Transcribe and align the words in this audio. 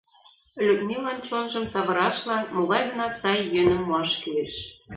Людмилан 0.65 1.19
чонжым 1.27 1.65
савырашлан 1.73 2.43
могай-гынат 2.55 3.13
сай 3.21 3.39
йӧным 3.53 3.81
муаш 3.85 4.11
кӱлеш. 4.21 4.53